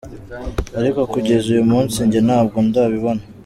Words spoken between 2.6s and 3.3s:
ndabibona.